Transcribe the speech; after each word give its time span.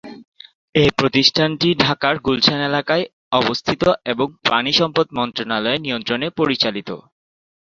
এই 0.75 0.89
প্রতিষ্ঠানটি 0.99 1.67
ঢাকার 1.83 2.15
গুলশান 2.19 2.59
এলাকায়-এ 2.69 3.09
অবস্থিত 3.39 3.81
এবং 4.05 4.27
পানি 4.49 4.71
সম্পদ 4.79 5.07
মন্ত্রণালয়ের 5.17 5.83
নিয়ন্ত্রণে 5.85 6.27
পরিচালিত। 6.39 6.89